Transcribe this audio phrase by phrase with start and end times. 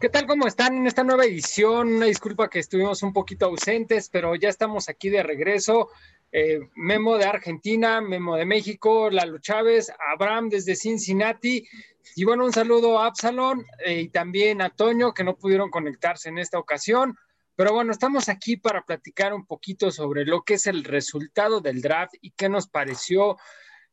[0.00, 0.28] ¿Qué tal?
[0.28, 1.94] ¿Cómo están en esta nueva edición?
[1.94, 5.88] Una disculpa que estuvimos un poquito ausentes, pero ya estamos aquí de regreso.
[6.30, 11.66] Eh, Memo de Argentina, Memo de México, Lalo Chávez, Abraham desde Cincinnati.
[12.14, 16.28] Y bueno, un saludo a Absalón eh, y también a Toño, que no pudieron conectarse
[16.28, 17.18] en esta ocasión.
[17.56, 21.82] Pero bueno, estamos aquí para platicar un poquito sobre lo que es el resultado del
[21.82, 23.36] draft y qué nos pareció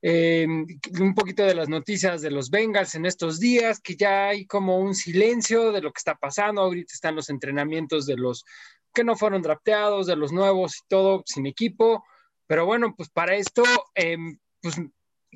[0.07, 4.45] eh, un poquito de las noticias de los Bengals en estos días, que ya hay
[4.45, 6.61] como un silencio de lo que está pasando.
[6.61, 8.45] Ahorita están los entrenamientos de los
[8.93, 12.05] que no fueron drafteados, de los nuevos y todo sin equipo.
[12.45, 13.63] Pero bueno, pues para esto,
[13.95, 14.75] em, pues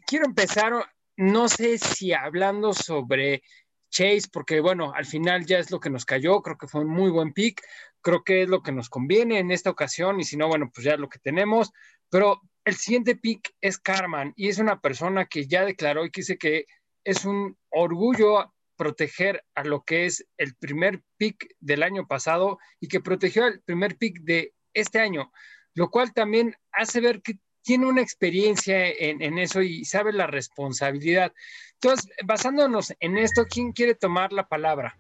[0.06, 0.72] quiero empezar,
[1.18, 3.42] no sé si hablando sobre
[3.90, 6.90] Chase, porque bueno, al final ya es lo que nos cayó, creo que fue un
[6.90, 7.60] muy buen pick,
[8.02, 10.86] creo que es lo que nos conviene en esta ocasión y si no, bueno, pues
[10.86, 11.72] ya es lo que tenemos,
[12.12, 16.22] pero el siguiente pick es Carman y es una persona que ya declaró y que
[16.22, 16.66] dice que
[17.04, 22.88] es un orgullo proteger a lo que es el primer pick del año pasado y
[22.88, 25.32] que protegió al primer pick de este año,
[25.74, 31.34] lo cual también hace ver que tiene una experiencia en, eso y sabe la responsabilidad.
[31.74, 34.98] Entonces, basándonos en esto, ¿quién quiere tomar la palabra?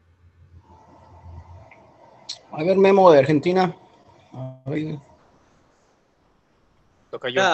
[2.51, 3.75] A ver, Memo de Argentina.
[4.33, 4.69] a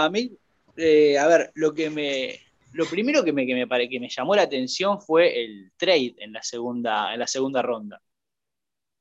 [0.09, 0.31] mí,
[0.77, 2.39] eh, a ver, lo que me,
[2.73, 6.33] lo primero que me, que me, que me llamó la atención fue el trade en
[6.33, 8.01] la segunda, en la segunda ronda.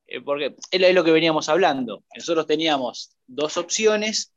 [0.07, 2.05] Eh, porque es lo que veníamos hablando.
[2.15, 4.33] Nosotros teníamos dos opciones.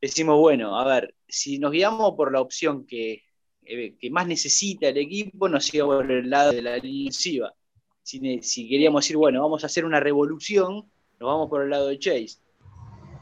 [0.00, 3.24] Decimos, bueno, a ver, si nos guiamos por la opción que,
[3.64, 8.68] eh, que más necesita el equipo, nos iba por el lado de la línea Si,
[8.68, 12.38] queríamos decir, bueno, vamos a hacer una revolución, nos vamos por el lado de Chase.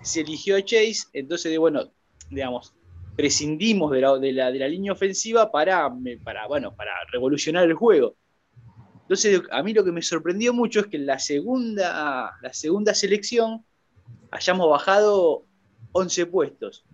[0.02, 1.90] Se eligió a Chase, entonces, bueno,
[2.34, 2.74] digamos,
[3.16, 5.90] prescindimos de la, de la, línea ofensiva para,
[6.24, 8.16] para, bueno, para revolucionar el juego.
[9.02, 12.94] Entonces, a mí lo que me sorprendió mucho es que en la segunda, la segunda
[12.94, 13.64] selección
[14.30, 15.44] hayamos bajado
[15.92, 16.84] 11 puestos.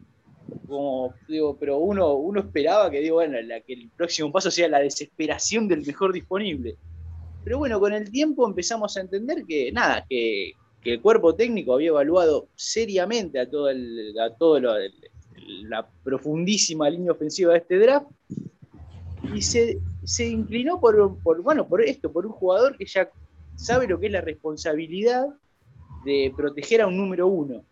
[0.67, 4.69] Como, digo, pero uno, uno esperaba que, digo, bueno, la, que el próximo paso sea
[4.69, 6.77] la desesperación del mejor disponible.
[7.45, 11.75] Pero bueno, con el tiempo empezamos a entender que, nada, que, que el cuerpo técnico
[11.75, 14.93] había evaluado seriamente a todo, el, a todo lo, el,
[15.47, 18.07] la profundísima línea ofensiva de este draft
[19.35, 19.79] y se,
[20.29, 23.11] inclinó por, bueno, por esto, por un jugador que ya
[23.55, 25.27] sabe lo que es la responsabilidad
[26.05, 27.63] de proteger a un número uno.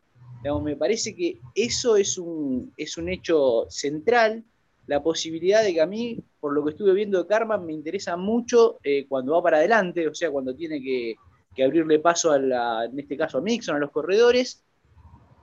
[0.63, 4.45] me parece que eso es un, es un hecho central,
[4.87, 8.17] la posibilidad de que a mí, por lo que estuve viendo de Karma, me interesa
[8.17, 11.17] mucho eh, cuando va para adelante, o sea, cuando tiene que,
[11.63, 14.63] abrirle paso a la, en este caso a Mixon, a los corredores,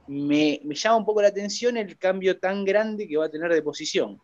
[0.07, 3.61] me, llama un poco la atención el cambio tan grande que va a tener de
[3.61, 4.19] posición.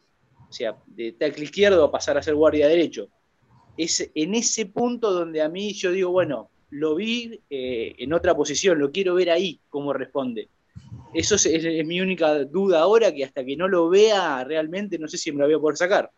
[0.50, 3.08] O sea, de tackle izquierdo a pasar a ser guardia derecho.
[3.78, 8.36] Es en ese punto donde a mí yo digo, bueno, lo vi eh, en otra
[8.36, 10.50] posición, lo quiero ver ahí, cómo responde.
[11.14, 15.18] Eso es, mi única duda ahora, que hasta que no lo vea realmente, no sé
[15.18, 16.12] si me lo voy a poder sacar.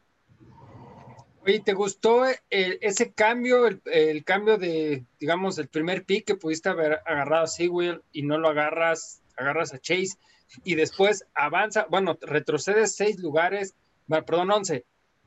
[1.45, 6.69] Oye, ¿te gustó eh, ese cambio, el, cambio de, digamos, el primer pick que pudiste
[6.69, 10.17] haber agarrado a Sewell y no lo agarras agarras a Chase
[10.63, 13.75] y después avanza, bueno, retrocedes seis lugares,
[14.07, 14.85] perdón, once,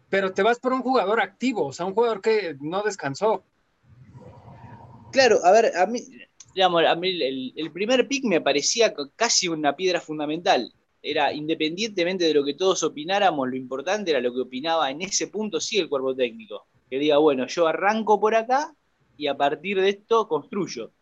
[0.08, 3.44] pero te vas por un jugador activo, o sea, un jugador que no descansó.
[5.12, 6.00] Claro, a ver, a mí,
[6.54, 7.22] digamos, a mí
[7.56, 10.72] el, primer pick me parecía casi una piedra fundamental.
[11.02, 15.28] Era independientemente de lo que todos opináramos, lo importante era lo que opinaba en ese
[15.28, 16.66] punto sí el cuerpo técnico.
[16.90, 18.74] Que diga, bueno, yo arranco por acá
[19.16, 20.92] y a partir de esto construyo.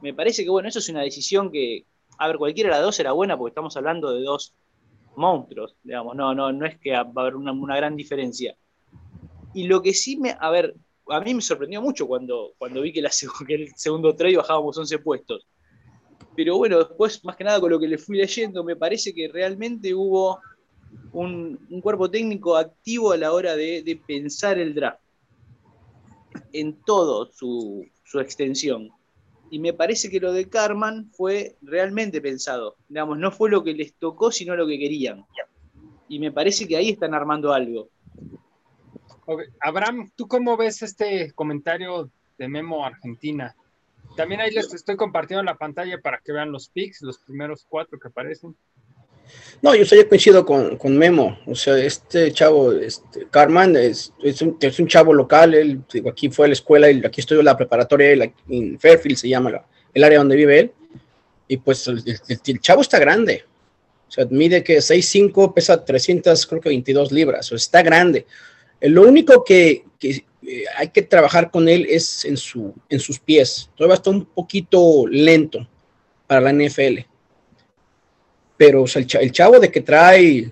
[0.00, 1.84] Me parece que, bueno, eso es una decisión que,
[2.18, 4.54] a ver, cualquiera de las dos era buena porque estamos hablando de dos
[5.16, 8.56] monstruos, digamos, no, no, no es que va a haber una, gran diferencia.
[9.54, 10.74] Y lo que sí me, a ver,
[11.08, 15.46] a mí me sorprendió mucho cuando, cuando vi que, el segundo trade bajábamos 11 puestos.
[16.34, 19.28] Pero bueno, después, más que nada con lo que le fui leyendo, me parece que
[19.28, 20.38] realmente hubo
[21.12, 25.00] un, cuerpo técnico activo a la hora de, pensar el draft
[26.52, 28.90] en todo su, su extensión
[29.50, 32.76] y me parece que lo de Carman fue realmente pensado.
[32.88, 35.24] Digamos, no fue lo que les tocó, sino lo que querían.
[36.08, 37.88] Y me parece que ahí están armando algo.
[39.60, 43.54] Abraham, ¿tú cómo ves este comentario de Memo Argentina?
[44.16, 47.98] También ahí les estoy compartiendo la pantalla para que vean los pics, los primeros cuatro
[47.98, 48.56] que aparecen.
[49.62, 51.38] No, yo estoy coincido con, con, Memo.
[51.46, 55.54] O sea, este chavo, este, Carman, es, es, un, es un chavo local.
[55.54, 59.64] Él aquí fue a la escuela, y aquí estudió la preparatoria en Fairfield, se llama
[59.94, 60.72] el área donde vive él.
[61.48, 63.44] Y pues el, el, chavo está grande.
[64.08, 67.46] O sea, mide que 6'5, pesa 300, creo que 22 libras.
[67.46, 68.26] O sea, está grande.
[68.80, 70.22] Lo único que, eh,
[70.76, 73.70] hay que trabajar con él es en, su, en sus pies.
[73.74, 75.66] Todavía está un poquito lento
[76.26, 77.00] para la NFL.
[78.56, 80.50] Pero el, chavo de que trae,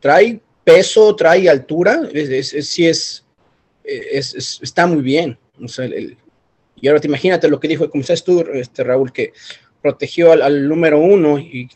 [0.00, 3.24] trae peso, trae altura, es, sí es,
[3.84, 5.38] está muy bien.
[6.80, 9.32] y ahora te imagínate lo que dijo, como sabes tú, este, Raúl, que
[9.82, 11.68] protegió al, número uno y,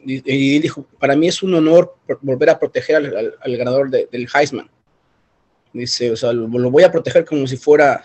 [0.60, 4.70] dijo, para mí es un honor volver a proteger al, ganador del Heisman.
[5.72, 8.04] Dice, o sea, lo, voy a proteger como si fuera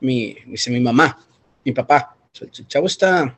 [0.00, 1.18] mi, dice, mi mamá,
[1.64, 2.16] mi papá.
[2.40, 3.36] el chavo está,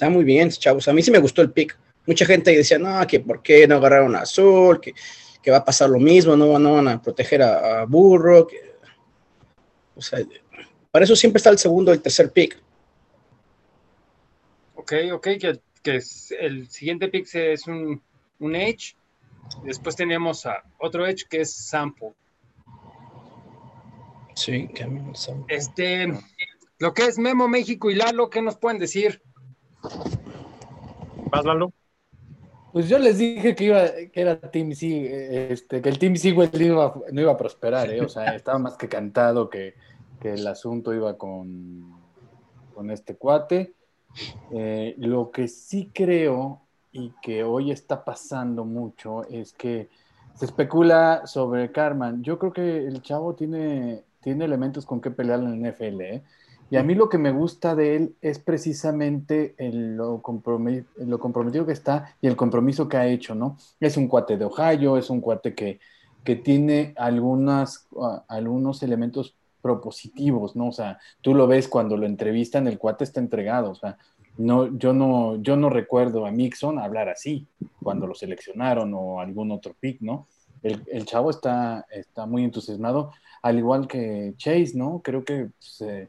[0.00, 0.88] está muy bien, chavos.
[0.88, 1.78] A mí sí me gustó el pick.
[2.06, 4.94] Mucha gente decía, no, que por qué no agarraron a Azul, que,
[5.50, 8.48] va a pasar lo mismo, no, no van a proteger a, Burro.
[9.94, 10.20] o sea,
[10.90, 12.58] para eso siempre está el segundo y el tercer pick.
[14.76, 16.00] Ok, ok, que, que
[16.40, 18.02] el siguiente pick es un,
[18.38, 18.96] un Edge.
[19.64, 22.12] Después tenemos a otro Edge que es Sample.
[24.34, 24.70] Sí,
[25.48, 26.06] Este,
[26.78, 29.20] lo que es Memo México y Lalo, ¿qué nos pueden decir?
[31.30, 31.72] ¿Vas, Lalo?
[32.72, 36.32] Pues yo les dije que iba, que era Team C, este, que el Team C
[36.32, 38.00] no iba, no iba a prosperar, ¿eh?
[38.00, 39.74] o sea, estaba más que cantado que,
[40.22, 41.98] el asunto iba con,
[42.74, 43.74] con este cuate.
[44.52, 46.60] Eh, lo que sí creo
[46.92, 49.88] y que hoy está pasando mucho es que
[50.34, 52.22] se especula sobre Carman.
[52.22, 56.00] Yo creo que el chavo tiene tiene elementos con que pelear en el NFL.
[56.02, 56.22] ¿eh?
[56.70, 60.22] Y a mí lo que me gusta de él es precisamente el, lo,
[60.96, 63.56] lo, comprometido que está y el compromiso que ha hecho, ¿no?
[63.80, 65.80] Es un cuate de Ohio, es un cuate que,
[66.22, 70.68] que tiene algunas, uh, algunos elementos propositivos, ¿no?
[70.68, 73.98] O sea, tú lo ves cuando lo entrevistan, el cuate está entregado, o sea,
[74.38, 77.46] no, yo, no, yo no recuerdo a Mixon hablar así
[77.82, 80.28] cuando lo seleccionaron o algún otro pick, ¿no?
[80.62, 83.10] El, el chavo está, está muy entusiasmado
[83.42, 85.00] al igual que Chase, ¿no?
[85.02, 86.08] Creo que pues, eh,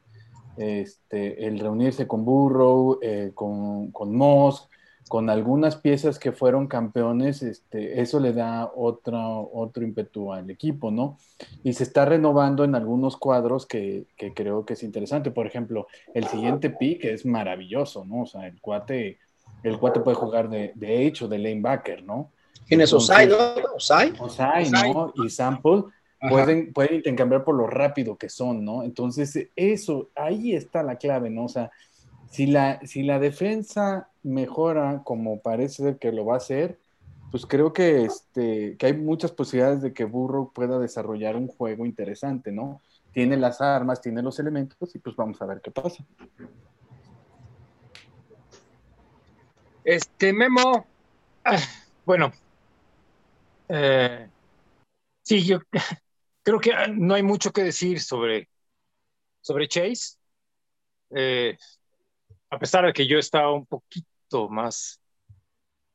[0.57, 4.69] este, el reunirse con Burrow, eh, con, con Moss,
[5.11, 10.89] con algunas piezas que fueron campeones, este, eso le da otro, otro ímpetu al equipo,
[10.89, 11.17] ¿no?
[11.63, 15.29] Y se está renovando en algunos cuadros que, creo que es interesante.
[15.29, 18.21] Por ejemplo, el siguiente pick es maravilloso, ¿no?
[18.21, 19.19] O sea, el cuate,
[19.63, 22.31] el cuate puede jugar de, de H o de lanebacker, ¿no?
[22.65, 23.35] Tienes Osai, ¿no?
[23.75, 24.13] Osai.
[24.17, 25.11] Osai, ¿no?
[25.25, 25.83] Y Sample
[26.29, 28.83] pueden, pueden intercambiar por lo rápido que son, ¿no?
[28.83, 31.45] Entonces, eso, ahí está la clave, ¿no?
[31.45, 31.71] O sea,
[32.29, 36.79] si la, si la defensa mejora como parece que lo va a hacer,
[37.31, 41.85] pues creo que, este, que hay muchas posibilidades de que Burro pueda desarrollar un juego
[41.85, 42.81] interesante, ¿no?
[43.13, 46.05] Tiene las armas, tiene los elementos y pues vamos a ver qué pasa.
[49.83, 50.85] Este Memo,
[51.43, 51.57] ah,
[52.05, 52.31] bueno,
[53.67, 54.29] eh,
[55.23, 55.59] sí, yo
[56.43, 58.49] creo que ah, no hay mucho que decir sobre,
[59.41, 60.17] sobre Chase.
[61.11, 61.57] Eh,
[62.49, 64.99] a pesar de que yo estaba un poquito más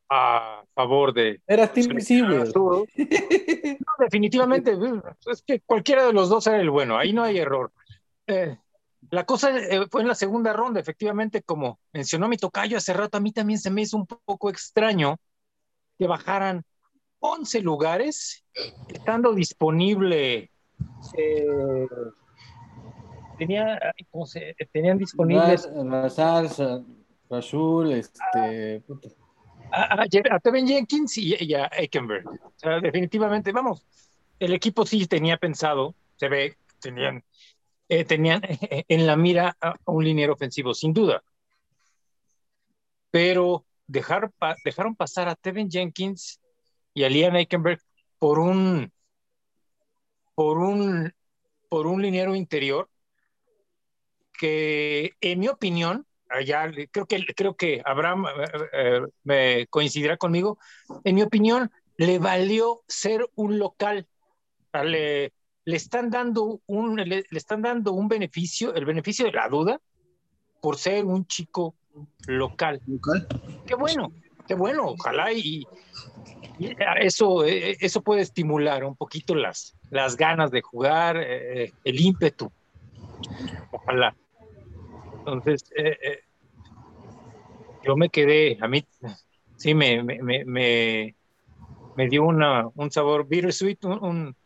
[0.09, 1.41] a favor de.
[1.47, 1.89] Era Team
[2.55, 2.85] no,
[3.99, 4.77] definitivamente,
[5.27, 7.73] es que cualquiera de los dos era el bueno, ahí no hay error.
[8.27, 8.57] Eh,
[9.11, 13.19] la cosa eh, fue en la segunda ronda, efectivamente, como mencionó mi tocayo hace rato,
[13.19, 15.19] a mí también se me hizo un poco extraño
[15.99, 16.65] que bajaran
[17.27, 18.45] 11 lugares,
[18.89, 20.51] estando disponible.
[21.17, 21.87] Eh,
[23.39, 23.79] tenía,
[24.11, 25.69] ¿cómo se, tenían disponibles.
[26.09, 26.83] salsa,
[27.29, 28.83] Rashul, este.
[29.73, 32.25] A, a, Tevin Jenkins y, a Eckenberg.
[32.83, 33.85] definitivamente, vamos,
[34.39, 37.25] el equipo sí tenía pensado, se ve, tenían,
[37.89, 38.43] eh, tenían
[38.89, 41.23] en la mira a un liniero ofensivo, sin duda.
[43.11, 44.31] Pero dejar,
[44.65, 46.41] dejaron pasar a Tevin Jenkins
[46.97, 47.79] y a Liam Eikenberg
[48.19, 48.91] por un
[50.35, 51.13] por un
[51.69, 52.89] por un liniero interior
[54.33, 60.59] que en mi opinión allá creo que creo que Abraham eh, eh, me coincidirá conmigo
[61.05, 64.09] en mi opinión le valió ser un local
[64.73, 65.35] le,
[65.67, 69.79] le están dando un le, están dando un beneficio el beneficio de la duda
[70.63, 71.75] por ser un chico
[72.27, 73.29] local, ¿Local?
[73.67, 74.11] qué bueno
[74.47, 75.67] qué bueno ojalá y,
[77.01, 82.51] eso, eh, eso puede estimular un poquito las, las ganas de jugar, eh, el ímpetu.
[83.71, 84.17] Ojalá.
[85.19, 86.21] Entonces, eh,
[87.85, 88.85] yo me quedé, a mí
[89.57, 91.15] sí me, me, me,
[91.95, 94.37] me dio una, un sabor bittersweet, un, un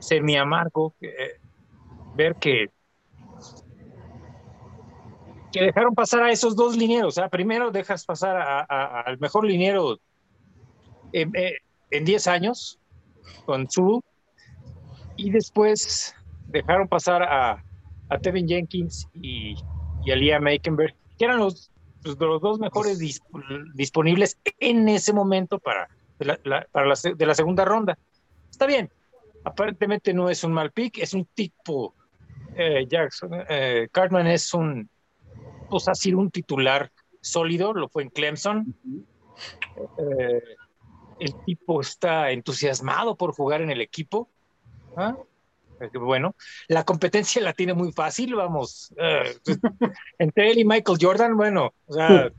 [0.00, 0.94] semi amargo,
[2.16, 2.66] ver que
[5.58, 7.08] que dejaron pasar a esos dos linieros.
[7.08, 9.98] O sea, primero dejas pasar al mejor liniero
[11.12, 12.78] en 10 años
[13.44, 14.02] con Zulu
[15.16, 16.14] y después
[16.46, 17.64] dejaron pasar a,
[18.08, 19.56] a Tevin Jenkins y,
[20.04, 21.72] y a Liam Eikenberg, que eran los,
[22.02, 23.00] pues, los dos mejores
[23.74, 25.88] disponibles en ese momento para,
[26.20, 27.98] la, para la, de la segunda ronda.
[28.48, 28.90] Está bien,
[29.42, 31.94] aparentemente no es un mal pick, es un tipo
[32.54, 33.30] eh, Jackson.
[33.48, 34.88] Eh, Cartman es un,
[35.70, 38.74] pues ha sido un titular sólido, lo fue en Clemson.
[39.98, 40.42] Eh,
[41.20, 44.28] el tipo está entusiasmado por jugar en el equipo.
[44.96, 45.16] ¿Ah?
[45.94, 46.34] Bueno,
[46.66, 48.92] la competencia la tiene muy fácil, vamos.
[50.18, 52.32] entre él y Michael Jordan, bueno, o sea,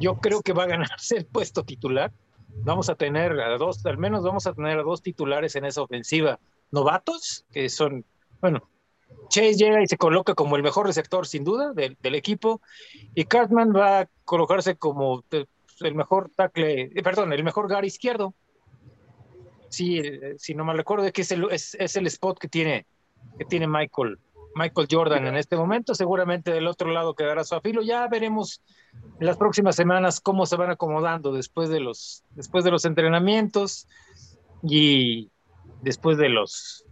[0.00, 2.12] yo creo que va a ganarse el puesto titular.
[2.62, 5.82] Vamos a tener a dos, al menos vamos a tener a dos titulares en esa
[5.82, 6.38] ofensiva
[6.70, 8.04] novatos, que son,
[8.40, 8.68] bueno,
[9.28, 12.60] Chase llega y se coloca como el mejor receptor, sin duda, del, equipo.
[13.14, 15.22] Y Cartman va a colocarse como
[15.80, 18.34] el mejor tackle, eh, perdón, el mejor guard izquierdo.
[19.68, 21.30] Sí, eh, si no me recuerdo, es que es
[21.96, 22.86] el, spot que tiene,
[23.38, 24.18] que tiene Michael,
[24.54, 25.94] Michael Jordan en este momento.
[25.94, 27.82] Seguramente del otro lado quedará su afilo.
[27.82, 28.62] Ya veremos
[29.20, 33.86] en las próximas semanas cómo se van acomodando después de los, después de los entrenamientos
[34.62, 35.30] y
[35.82, 36.84] después de los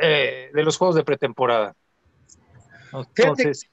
[0.00, 1.76] eh, de los juegos de pretemporada.
[2.92, 3.68] Entonces,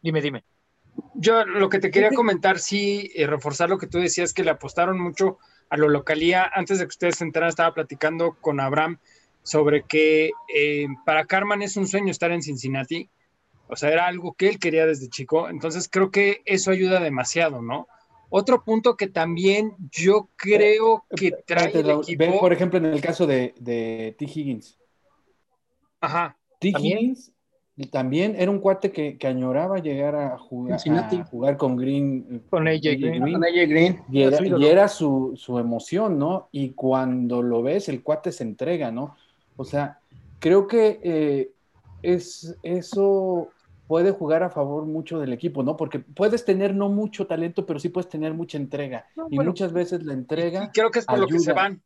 [0.00, 0.44] dime, dime,
[1.14, 4.50] Yo lo que te quería comentar, sí, y reforzar lo que tú decías, que le
[4.50, 5.38] apostaron mucho
[5.70, 6.50] a lo localía.
[6.54, 8.98] Antes de que ustedes se enteraran, estaba platicando con Abraham
[9.42, 13.08] sobre que eh, para Carman es un sueño estar en Cincinnati.
[13.68, 15.48] O sea, era algo que él quería desde chico.
[15.48, 17.88] Entonces creo que eso ayuda demasiado, ¿no?
[18.30, 22.40] Otro punto que también yo creo que trae el equipo...
[22.40, 24.26] por ejemplo, en el caso de, de T.
[24.26, 24.78] Higgins.
[26.00, 26.36] Ajá.
[26.58, 26.68] T.
[26.68, 27.32] Higgins
[27.86, 30.80] también era un cuate que, añoraba llegar a jugar,
[31.30, 32.42] jugar con Green.
[32.50, 34.02] Con AJ Green.
[34.10, 34.22] Y
[34.64, 36.48] era, su, emoción, ¿no?
[36.50, 39.16] Y cuando lo ves, el cuate se entrega, ¿no?
[39.56, 40.00] O sea,
[40.40, 41.50] creo que eh,
[42.02, 43.50] es, eso
[43.86, 45.76] puede jugar a favor mucho del equipo, ¿no?
[45.76, 49.06] Porque puedes tener no mucho talento, pero sí puedes tener mucha entrega.
[49.30, 50.70] y muchas veces la entrega.
[50.74, 51.80] creo que es por lo que se van.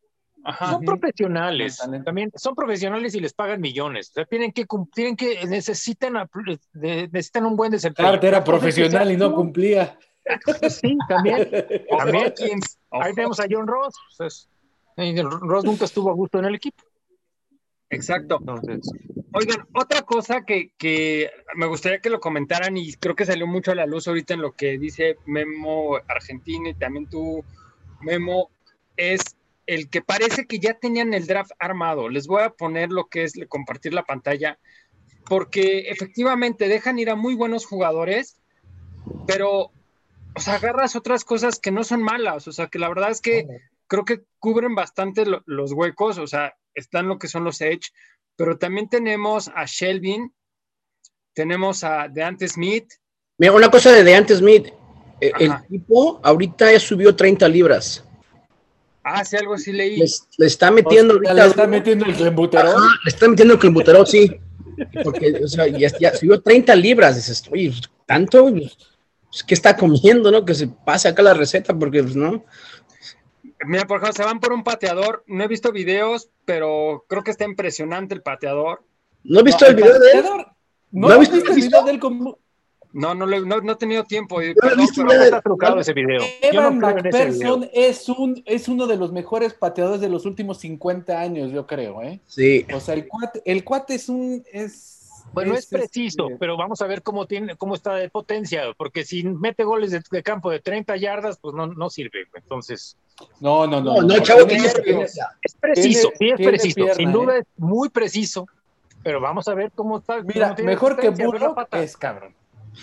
[0.58, 4.10] Son profesionales, también son profesionales y les pagan millones.
[4.10, 6.14] O sea, tienen que tienen que necesitan
[6.74, 8.14] necesitan un buen desempeño.
[8.20, 9.98] era profesional y no cumplía.
[10.68, 11.48] Sí, también.
[11.98, 12.32] también.
[12.90, 13.94] Ahí tenemos a John Ross.
[14.96, 16.82] Ross nunca estuvo a gusto en el equipo.
[17.90, 18.38] Exacto.
[19.34, 23.70] Oigan, otra cosa que, que, me gustaría que lo comentaran y creo que salió mucho
[23.70, 27.44] a la luz ahorita en lo que dice Memo Argentina y también tú,
[28.00, 28.50] Memo,
[28.96, 32.08] es el que parece que ya tenían el draft armado.
[32.08, 34.58] Les voy a poner lo que es compartir la pantalla,
[35.26, 38.38] porque efectivamente dejan ir a muy buenos jugadores,
[39.26, 39.70] pero,
[40.34, 43.20] o sea, agarras otras cosas que no son malas, o sea, que la verdad es
[43.20, 43.46] que
[43.86, 47.90] creo que cubren bastante los huecos, o sea, están lo que son los Edge,
[48.36, 50.32] pero también tenemos a Shelvin,
[51.34, 52.92] tenemos a Deante Smith.
[53.38, 54.68] Mira, una cosa de Deante Smith,
[55.20, 58.04] e, el, tipo ahorita ya subió 30 libras.
[59.04, 59.98] Ah, sí, algo así leí.
[59.98, 61.34] Le, está metiendo ahorita.
[61.34, 62.80] ¿Le está metiendo el clembuterol?
[63.04, 64.40] le está metiendo el clembuterol, sí.
[65.02, 67.16] Porque, o sea, ya, subió 30 libras.
[67.16, 67.72] Dices, oye,
[68.06, 68.50] ¿tanto?
[68.50, 70.44] Pues, ¿Qué está comiendo, no?
[70.44, 72.44] Que se pase acá la receta, porque, pues, no.
[73.64, 75.24] Mira, por ejemplo, se van por un pateador.
[75.26, 78.84] No he visto videos, pero creo que está impresionante el pateador.
[79.24, 80.24] ¿No he visto el, video de él?
[80.90, 82.38] ¿No, ¿No visto el video de él como,
[82.92, 84.36] no, no, no, no he tenido tiempo.
[84.36, 86.20] Perdón, pero no está trucado ese video.
[86.42, 91.50] Evan McPherson es, un, es uno de los mejores pateadores de los últimos 50 años,
[91.52, 92.02] yo creo.
[92.02, 92.20] ¿eh?
[92.26, 92.66] Sí.
[92.74, 94.44] O sea, el cuate, el cuate es un...
[94.52, 94.98] Es,
[95.32, 99.02] bueno, es, preciso, este pero vamos a ver cómo tiene, cómo está de potencia, porque
[99.02, 102.26] si mete goles de, campo de 30 yardas, pues no, no sirve.
[102.34, 102.98] Entonces.
[103.40, 104.02] No, no, no.
[104.02, 104.74] No, chavo, es
[105.58, 106.86] preciso, sí es preciso.
[106.94, 107.40] Sin duda ¿eh?
[107.40, 108.46] es muy preciso,
[109.02, 110.20] pero vamos a ver cómo está.
[110.22, 112.34] Mira, mejor que Burrow es cabrón.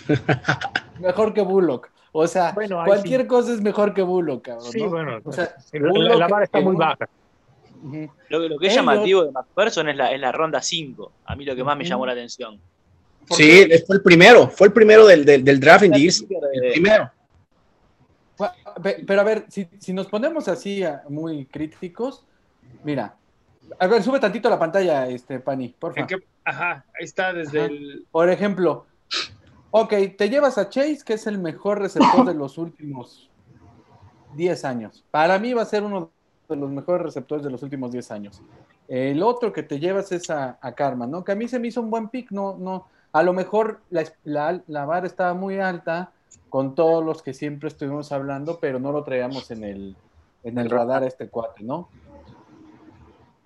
[1.00, 1.90] mejor que Bullock.
[2.12, 4.72] O sea, cualquier cosa es mejor que Bullock, cabrón.
[4.72, 7.08] Sí, bueno, o sea, la, barra está muy baja.
[8.28, 11.12] Lo, que es llamativo de McPherson es la, es la ronda 5.
[11.24, 12.60] A mí lo que más me llamó la atención.
[13.30, 17.10] Sí, fue el primero, fue el primero del, del, draft en el primero.
[18.82, 22.24] Pero a ver, si, si nos ponemos así muy críticos,
[22.82, 23.14] mira,
[23.78, 26.22] a ver, sube tantito la pantalla, este, Pani, por favor.
[26.44, 28.06] Ajá, ahí está desde el.
[28.10, 28.86] Por ejemplo,
[29.72, 33.30] Ok, te llevas a Chase, que es el mejor receptor de los últimos
[34.34, 35.04] 10 años.
[35.10, 36.10] Para mí va a ser uno
[36.48, 38.42] de los mejores receptores de los últimos 10 años.
[38.88, 41.22] El otro que te llevas es a, Karma, ¿no?
[41.22, 42.86] Que a mí se me hizo un buen pick, no, no.
[43.12, 46.12] A lo mejor la, la, la vara estaba muy alta
[46.48, 49.96] con todos los que siempre estuvimos hablando, pero no lo traíamos en el,
[50.42, 51.88] en el radar este cuate, ¿no?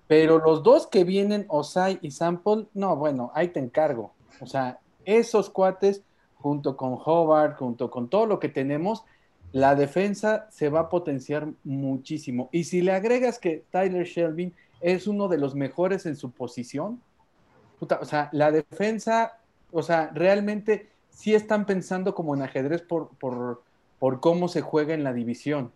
[0.07, 4.11] Pero los dos que vienen, Osai y Sample, no, bueno, ahí te encargo.
[4.39, 6.03] O sea, esos cuates,
[6.45, 9.03] junto con Hobart, junto con todo lo que tenemos,
[9.51, 12.49] la defensa se va a potenciar muchísimo.
[12.51, 17.01] Y si le agregas que Tyler Shelby es uno de los mejores en su posición,
[17.79, 19.39] o sea, la defensa,
[19.71, 23.63] o sea, realmente sí están pensando como en ajedrez por, por,
[23.97, 25.71] por cómo se juega en la división.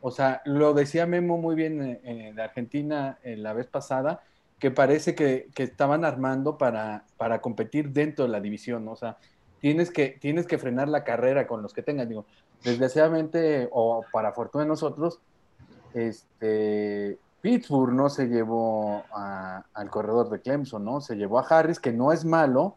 [0.00, 4.24] O sea, lo decía Memo muy bien eh, eh, Argentina eh, la vez pasada,
[4.58, 8.88] que parece que, estaban armando para, para, competir dentro de la división.
[8.88, 9.16] O sea,
[9.60, 12.08] tienes que, tienes que frenar la carrera con los que tengan.
[12.08, 12.26] Digo,
[12.64, 15.20] desgraciadamente, o para fortuna de nosotros,
[15.94, 21.00] este, Pittsburgh no se llevó al corredor de Clemson, ¿no?
[21.00, 22.76] Se llevó a Harris, que no es malo,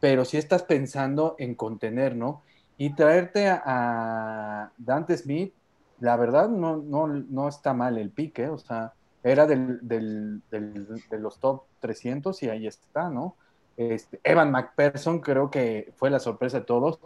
[0.00, 2.42] pero sí estás pensando en contener, ¿no?
[2.76, 5.54] Y traerte a Dante Smith
[6.00, 8.92] la verdad no, no, no está mal el pique, o sea,
[9.22, 13.36] era del, del, de los top 300 y ahí está, ¿no?
[13.76, 16.98] Este, Evan McPherson creo que fue la sorpresa de todos,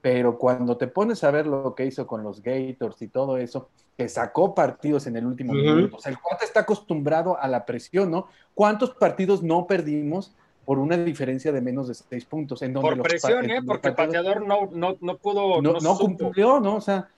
[0.00, 3.68] pero cuando te pones a ver lo que hizo con los Gators y todo eso,
[3.96, 7.64] que sacó partidos en el último minuto, o sea, el cuate está acostumbrado a la
[7.64, 8.28] presión, ¿no?
[8.54, 10.34] ¿Cuántos partidos no perdimos?
[10.66, 12.60] por una diferencia de menos de seis puntos.
[12.60, 13.62] En donde por presión, ¿eh?
[13.64, 15.62] Porque el pateador no, no, no pudo.
[15.62, 16.74] No, no cumplió, ¿no?
[16.74, 17.08] O sea,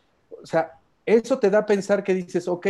[0.42, 2.66] o sea, eso te da a pensar que dices, ok,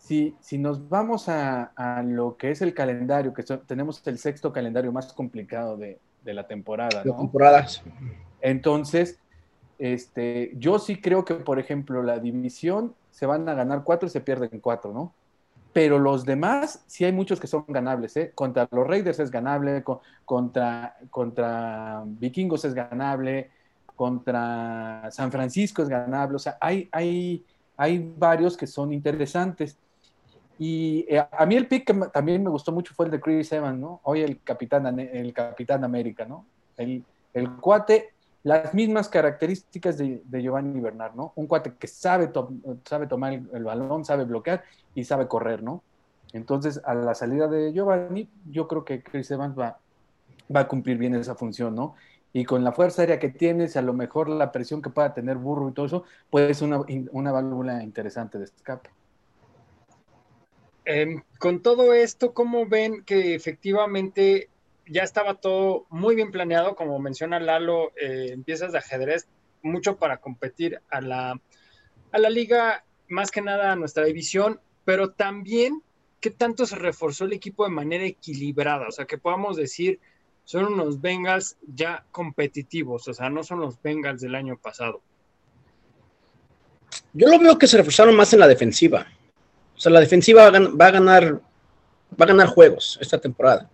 [0.00, 4.90] si, si nos vamos a, lo que es el calendario, que tenemos el sexto calendario
[4.90, 7.02] más complicado de, la temporada.
[7.04, 7.16] ¿no?
[7.16, 7.82] temporadas.
[8.40, 9.20] Entonces,
[9.78, 14.10] este, yo sí creo que, por ejemplo, la división se van a ganar cuatro y
[14.10, 15.12] se pierden cuatro, ¿no?
[15.72, 18.32] Pero los demás, sí hay muchos que son ganables, ¿eh?
[18.34, 19.84] Contra los Raiders es ganable,
[20.24, 23.50] contra, contra Vikingos es ganable,
[23.94, 27.44] contra San Francisco es ganable, o sea, hay, hay,
[27.76, 29.78] hay varios que son interesantes.
[30.62, 33.50] Y eh, a mí el pick que también me gustó mucho fue el de Chris
[33.50, 34.00] Evans, ¿no?
[34.02, 36.44] Hoy el capitán, el capitán América, ¿no?
[36.76, 37.02] El,
[37.32, 38.10] el cuate,
[38.42, 41.32] las mismas características de, Giovanni Bernard, ¿no?
[41.36, 42.30] Un cuate que sabe,
[42.84, 44.62] sabe tomar el, el, balón, sabe bloquear
[44.94, 45.82] y sabe correr, ¿no?
[46.34, 49.78] Entonces, a la salida de Giovanni, yo creo que Chris Evans va,
[50.54, 51.94] va a cumplir bien esa función, ¿no?
[52.32, 55.36] y con la fuerza aérea que tienes, a lo mejor la presión que pueda tener
[55.36, 58.90] Burro y todo eso, puede ser una, una válvula interesante de escape.
[60.92, 64.50] Em, con todo esto, ¿cómo ven que efectivamente
[64.88, 66.74] ya estaba todo muy bien planeado?
[66.74, 69.28] Como menciona Lalo, eh, empiezas de ajedrez
[69.62, 71.40] mucho para competir a la,
[72.10, 75.80] a la liga, más que nada a nuestra división, pero también
[76.18, 80.00] qué tanto se reforzó el equipo de manera equilibrada, o sea, que podamos decir,
[80.42, 85.02] son unos Bengals ya competitivos, o sea, no son los Bengals del año pasado.
[87.12, 89.06] Yo lo veo que se reforzaron más en la defensiva.
[89.80, 91.40] O sea, la defensiva va a ganar,
[92.20, 93.66] va a ganar juegos esta temporada.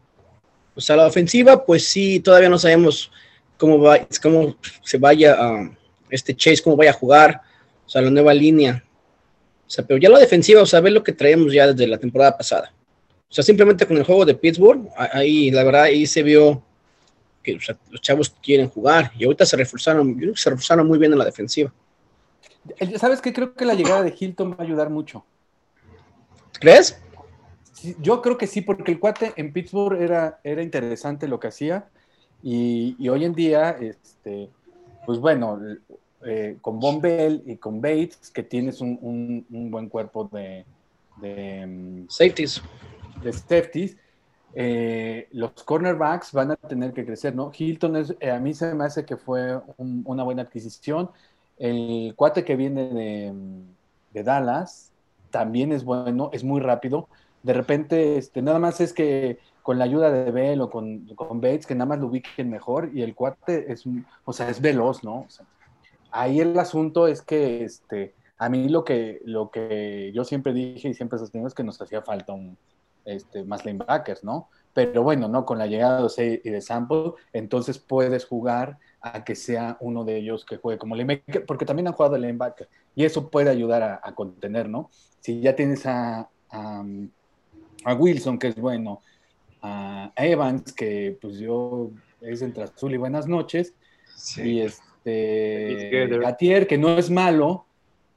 [0.76, 3.10] O sea, la ofensiva, pues sí, todavía no sabemos
[3.58, 5.68] cómo, va, cómo se vaya a
[6.08, 7.40] este Chase, cómo vaya a jugar,
[7.84, 8.84] o sea, la nueva línea.
[9.66, 11.98] O sea, pero ya la defensiva, o sea, ve lo que traemos ya desde la
[11.98, 12.72] temporada pasada.
[13.28, 16.62] O sea, simplemente con el juego de Pittsburgh, ahí la verdad ahí se vio
[17.42, 17.58] que
[17.90, 21.74] los chavos quieren jugar y ahorita se reforzaron, se reforzaron muy bien en la defensiva.
[22.96, 23.32] ¿Sabes qué?
[23.32, 25.24] Creo que la llegada de Hilton va a ayudar mucho.
[26.60, 27.00] ¿Crees?
[28.00, 31.86] yo creo que sí, porque el cuate en Pittsburgh era, era interesante lo que hacía
[32.42, 34.48] y, hoy en día, este,
[35.04, 35.60] pues bueno,
[36.24, 40.64] eh, con Von Bell y con Bates, que tienes un, buen cuerpo de,
[41.20, 42.62] de mm, safeties
[43.22, 43.96] de safeties,
[44.54, 47.52] eh, los cornerbacks van a tener que crecer, ¿no?
[47.56, 51.10] Hilton es, eh, a mí se me hace que fue una buena adquisición.
[51.58, 52.88] El cuate que viene
[54.12, 54.92] de, Dallas
[55.36, 57.10] también es bueno, es muy rápido.
[57.42, 61.42] De repente, este, nada más es que con la ayuda de Bell o con, con
[61.42, 63.84] Bates, que nada más lo ubiquen mejor y el cuate es,
[64.24, 65.26] o sea, es veloz, ¿no?
[66.10, 70.88] ahí el asunto es que, este, a mí lo que, lo que yo siempre dije
[70.88, 72.56] y siempre sostengo es que nos hacía falta un,
[73.04, 74.48] este, más linebackers, ¿no?
[74.76, 75.46] Pero bueno, ¿no?
[75.46, 80.04] Con la llegada de José y de Sample, entonces puedes jugar a que sea uno
[80.04, 83.48] de ellos que juegue como linebacker, porque también han jugado el linebacker, y eso puede
[83.48, 84.90] ayudar a, contener, ¿no?
[85.20, 86.84] Si ya tienes a, a,
[87.94, 89.00] Wilson, que es bueno,
[89.62, 93.72] a Evans, que pues yo es entre azul y buenas noches,
[94.36, 97.64] y este Gatier, que no es malo,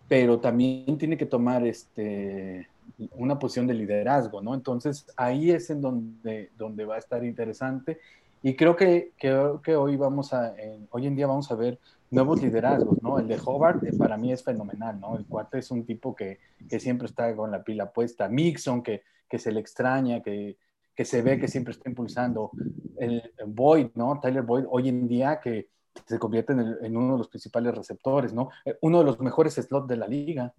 [0.10, 2.68] pero también tiene que tomar este
[3.12, 4.54] una posición de liderazgo, ¿no?
[4.54, 8.00] Entonces ahí es en donde, donde va a estar interesante
[8.42, 10.54] Y creo que, que, hoy vamos a,
[10.92, 11.80] hoy en día vamos a ver
[12.12, 13.20] nuevos liderazgos, ¿no?
[13.20, 15.18] El de Hobart eh, para mí es fenomenal, ¿no?
[15.18, 18.28] El cuate es un tipo que, que siempre está con la pila puesta.
[18.28, 20.58] Mixon, que, que se le extraña, que,
[20.96, 22.52] que se ve que siempre está impulsando.
[22.98, 24.20] El Boyd, ¿no?
[24.22, 25.70] Tyler Boyd, hoy en día que
[26.06, 28.50] se convierte en, uno de los principales receptores, ¿no?
[28.66, 30.54] Eh, uno de los mejores slots de la liga,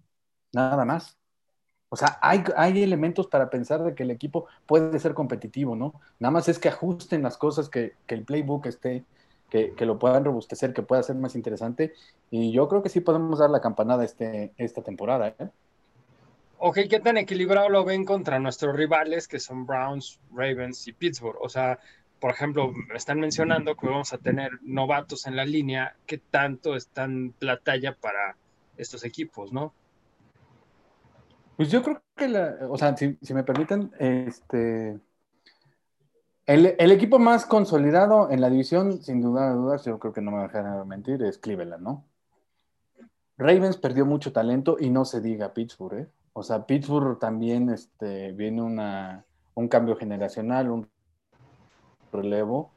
[0.53, 1.17] nada más.
[1.93, 5.99] O sea, hay, hay elementos para pensar de que el equipo puede ser competitivo, ¿no?
[6.19, 9.03] Nada más es que ajusten las cosas, que, que el playbook esté,
[9.49, 11.93] que, que, lo puedan robustecer, que pueda ser más interesante.
[12.29, 15.49] Y yo creo que sí podemos dar la campanada este, esta temporada, ¿eh?
[16.59, 21.39] Ok, ¿qué tan equilibrado lo ven contra nuestros rivales que son Browns, Ravens y Pittsburgh?
[21.41, 21.77] O sea,
[22.21, 25.97] por ejemplo, me están mencionando que vamos a tener novatos en la línea.
[26.05, 28.37] ¿Qué tanto están la talla para
[28.77, 29.73] estos equipos, no?
[31.57, 34.99] Pues yo creo que, la, o sea, si, me permiten, este,
[36.45, 40.43] el, equipo más consolidado en la división, sin duda dudas, yo creo que no me
[40.43, 42.05] dejar mentir, es Cleveland, ¿no?
[43.37, 46.07] Ravens perdió mucho talento y no se diga Pittsburgh, ¿eh?
[46.33, 50.89] O sea, Pittsburgh también este, viene una, un cambio generacional, un
[52.11, 52.71] relevo.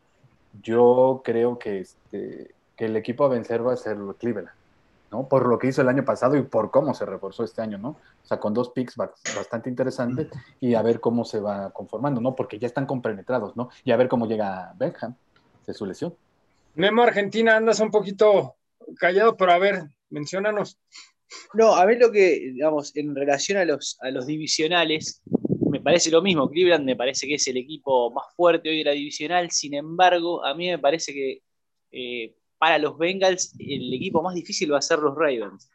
[0.62, 4.56] Yo creo que, este, que el equipo a vencer va a ser Cleveland,
[5.14, 5.28] ¿no?
[5.28, 7.90] Por lo que hizo el año pasado y por cómo se reforzó este año, ¿no?
[7.90, 12.34] O sea, con dos picks bastante interesantes y a ver cómo se va conformando, ¿no?
[12.34, 13.68] Porque ya están compenetrados, ¿no?
[13.84, 15.14] Y a ver cómo llega Beckham
[15.66, 16.16] de su lesión.
[16.74, 18.56] Memo Argentina, andas un poquito
[18.98, 20.80] callado, pero a ver, menciónanos.
[21.52, 25.22] No, a ver lo que, digamos, en relación a los, a los divisionales,
[25.70, 26.50] me parece lo mismo.
[26.50, 29.52] Cleveland me parece que es el equipo más fuerte hoy de la divisional.
[29.52, 31.42] Sin embargo, a mí me parece que
[31.92, 35.70] eh, para los Bengals el equipo más difícil va a ser los Ravens.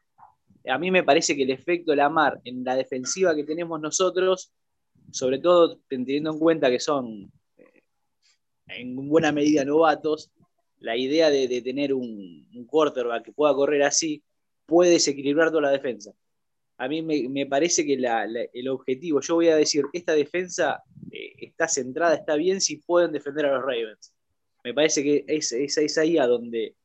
[0.68, 4.52] A mí me parece que el efecto Lamar en la defensiva que tenemos nosotros,
[5.12, 7.84] sobre todo teniendo en cuenta que son eh,
[8.68, 10.32] en buena medida novatos,
[10.80, 14.24] la idea de, tener un, un quarterback que pueda correr así,
[14.66, 16.14] puede desequilibrar toda la defensa.
[16.78, 18.00] A mí me, parece que
[18.54, 23.12] el objetivo, yo voy a decir, esta defensa eh, está centrada, está bien si pueden
[23.12, 24.14] defender a los Ravens.
[24.70, 26.76] Me parece que es, es, ahí a donde,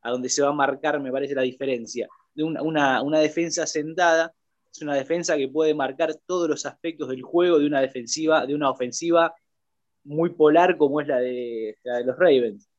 [0.00, 2.08] a donde se va a marcar, me parece, la diferencia.
[2.34, 4.32] De una, una, defensa sentada
[4.72, 8.54] es una defensa que puede marcar todos los aspectos del juego de una defensiva, de
[8.54, 9.34] una ofensiva
[10.04, 12.70] muy polar como es la de, la de los Ravens.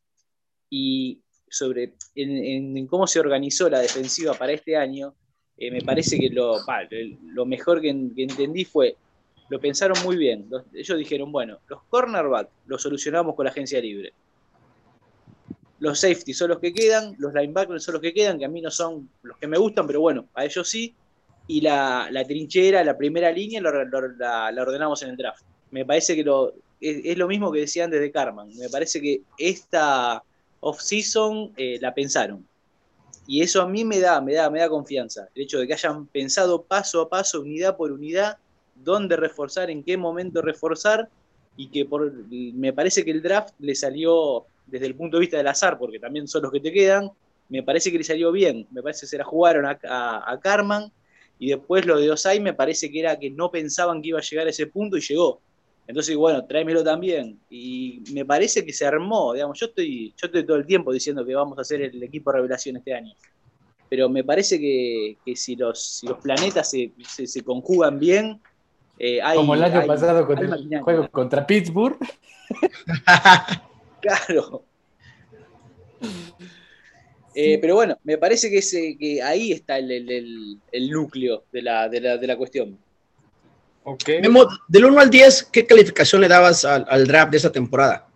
[0.72, 5.14] Y sobre en, cómo se organizó la defensiva para este año,
[5.56, 6.56] eh, me parece que lo,
[7.26, 8.96] lo mejor que, entendí fue,
[9.50, 10.50] lo pensaron muy bien.
[10.74, 14.14] ellos dijeron, bueno, los cornerback los solucionamos con la agencia libre.
[15.82, 18.62] Los safety son los que quedan, los linebackers son los que quedan, que a mí
[18.62, 20.96] no son los que me gustan, pero bueno, a ellos sí.
[21.48, 25.44] Y la, trinchera, la primera línea, la, ordenamos en el draft.
[25.72, 28.56] Me parece que lo, es, es, lo mismo que decía antes de Carman.
[28.58, 30.24] Me parece que esta,
[30.62, 32.48] off-season eh, la pensaron.
[33.28, 35.28] Y eso a mí me da, me da, me da confianza.
[35.36, 38.38] El hecho de que hayan pensado paso a paso, unidad por unidad,
[38.76, 41.10] dónde reforzar, en qué momento reforzar,
[41.58, 45.38] y que por, me parece que el draft le salió desde el punto de vista
[45.38, 47.10] del azar, porque también son los que te quedan,
[47.50, 48.68] me parece que le salió bien.
[48.72, 50.92] Me parece que se la jugaron a, a, a Carman,
[51.42, 54.22] y después lo de Osai me parece que era que no pensaban que iba a
[54.22, 55.42] llegar a ese punto y llegó.
[55.88, 57.40] Entonces, bueno, tráemelo también.
[57.50, 61.26] Y me parece que se armó, digamos, yo estoy, yo estoy todo el tiempo diciendo
[61.26, 63.14] que vamos a hacer el equipo de revelación este año.
[63.90, 68.40] Pero me parece que, si, los, los planetas se, conjugan bien,
[69.00, 71.98] eh, Como el año pasado el juego contra Pittsburgh.
[74.02, 74.64] claro.
[77.34, 80.60] Eh, pero bueno, me parece que, ese, que ahí está el,
[80.90, 82.78] núcleo de la, de la cuestión.
[83.84, 84.22] Okay.
[84.68, 88.08] del 1 al 10, ¿qué calificación le dabas al, draft de esta temporada?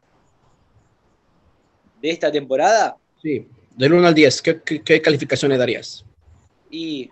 [2.00, 2.98] ¿De esta temporada?
[3.22, 6.06] Sí, del 1 al 10, ¿qué, calificación le darías?
[6.70, 7.10] Y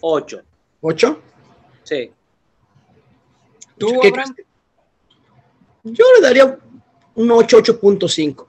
[0.00, 0.38] 8.
[0.38, 0.42] Eh,
[0.80, 1.18] ¿8?
[1.82, 2.10] Sí.
[3.76, 4.34] ¿Tú, Abraham?
[5.84, 6.58] Yo le daría
[7.14, 8.46] un 8, 8.5.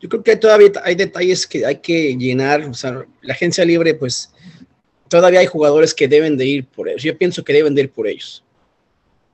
[0.00, 2.62] Yo creo que todavía hay detalles que hay que llenar.
[2.62, 4.32] O sea, la agencia libre, pues,
[5.08, 7.02] todavía hay jugadores que deben de ir por ellos.
[7.02, 8.44] Yo pienso que deben de ir por ellos.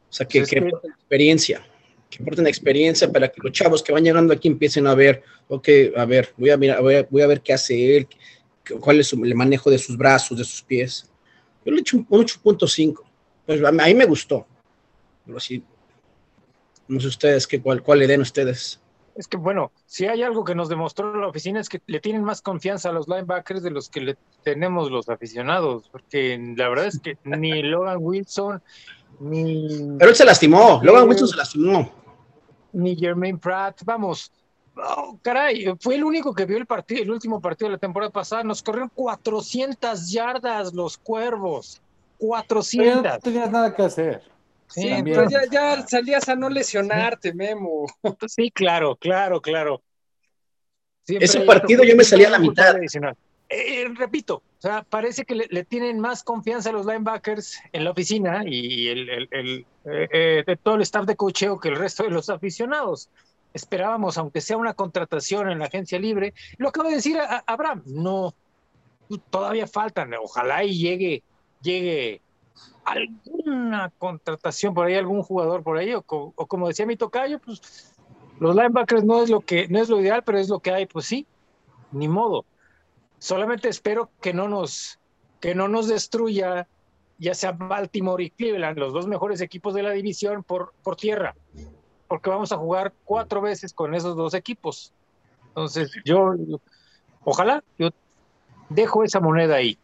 [0.09, 1.67] O sea, que, que experiencia,
[2.09, 5.69] que importen experiencia para que los chavos que van llegando aquí empiecen a ver, ok,
[5.97, 8.09] a ver, voy a mirar, voy a, ver qué hace él,
[8.81, 11.11] cuál es el manejo de sus brazos, de sus pies.
[11.65, 13.03] Yo le he hecho un, 8.5.
[13.45, 14.47] Pues a mí me gustó.
[15.27, 15.63] Pero sí,
[16.89, 18.81] no sé ustedes, qué, cuál, cuál le den ustedes.
[19.15, 22.25] Es que bueno, si hay algo que nos demostró la oficina es que le tienen
[22.25, 26.87] más confianza a los linebackers de los que le tenemos los aficionados, porque la verdad
[26.87, 28.61] es que ni Logan Wilson
[29.21, 29.97] ni...
[29.99, 31.93] Pero él se lastimó, Logan Wilson se lastimó.
[32.73, 33.83] ni Jermaine Pratt.
[33.85, 34.33] Vamos,
[34.77, 38.11] oh, caray, fue el único que vio el partido, el último partido de la temporada
[38.11, 38.43] pasada.
[38.43, 41.81] Nos corrieron 400 yardas los cuervos.
[42.19, 43.03] 400.
[43.03, 44.34] no tenías nada que hacer.
[44.69, 47.87] Sí, pues ya, ya, salías a no lesionarte, Memo.
[48.27, 49.83] Sí, claro, claro, claro.
[51.07, 52.77] Ese partido yo me salía a la mitad.
[53.49, 57.91] Eh, repito, o sea, parece que le, tienen más confianza a los linebackers en la
[57.91, 62.05] oficina y el, el, eh, eh, de todo el staff de cocheo que el resto
[62.05, 63.11] de los aficionados.
[63.53, 66.35] Esperábamos, aunque sea una contratación en la agencia libre.
[66.57, 68.35] Lo acabo de decir a, Abraham, no,
[69.31, 70.13] todavía faltan.
[70.15, 71.23] Ojalá y llegue,
[71.63, 72.21] llegue
[72.85, 77.95] alguna contratación por ahí, algún jugador por ahí, o, como decía mi tocayo, pues
[78.41, 80.87] los linebackers no es lo que, no es lo ideal, pero es lo que hay,
[80.87, 81.27] pues sí,
[81.93, 82.45] ni modo
[83.19, 84.99] Solamente espero que no nos,
[85.41, 86.69] que no nos destruya
[87.17, 91.35] ya sea Baltimore y Cleveland, los dos mejores equipos de la división por, por tierra,
[92.07, 94.93] porque vamos a jugar cuatro veces con esos dos equipos.
[95.49, 96.35] Entonces, yo,
[97.23, 97.89] ojalá, yo
[98.69, 99.79] dejo esa moneda ahí.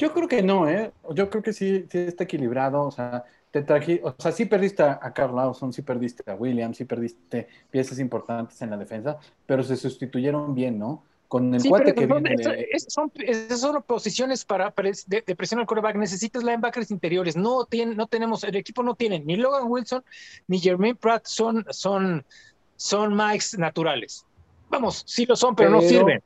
[0.00, 0.92] Yo creo que no, ¿eh?
[1.14, 4.82] Yo creo que sí, sí está equilibrado, o sea, te traje, o sea, sí perdiste
[4.82, 9.62] a Carl Lawson, sí perdiste a Williams, sí perdiste piezas importantes en la defensa, pero
[9.62, 11.04] se sustituyeron bien, ¿no?
[11.28, 12.34] con el cuate que viene
[12.72, 13.12] esas, son,
[13.56, 14.74] son, posiciones para
[15.06, 15.94] de, presión al coreback.
[15.94, 17.36] Necesitas linebackers interiores.
[17.36, 20.02] No, tiene, no tenemos, el equipo no tiene ni Logan Wilson
[20.48, 22.24] ni Jermaine Pratt son, son,
[22.74, 24.26] son Mikes naturales.
[24.70, 26.20] Vamos, sí lo son, pero, no sirven.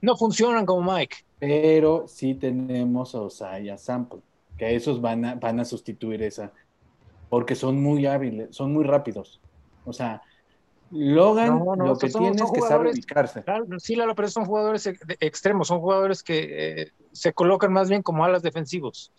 [0.00, 1.18] No funcionan como Mike.
[1.38, 4.20] Pero sí tenemos a Osaya Sample,
[4.56, 6.52] que esos van a, van a sustituir esa,
[7.28, 9.40] porque son muy hábiles, son muy rápidos.
[9.84, 10.22] O sea,
[10.90, 13.44] Logan lo que tiene es que sabe ubicarse.
[13.78, 14.86] sí, Lalo, pero son jugadores
[15.20, 19.12] extremos, son jugadores que eh, se colocan más bien como alas defensivos.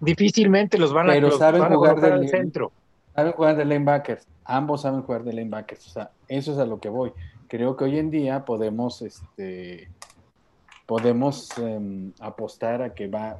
[0.00, 2.72] Difícilmente los van a, pero saben jugar del centro.
[3.14, 6.78] Saben jugar de linebackers, ambos saben jugar de linebackers, o sea, eso es a lo
[6.78, 7.12] que voy.
[7.48, 9.90] Creo que hoy en día podemos, este,
[10.90, 13.38] podemos em, apostar a que va,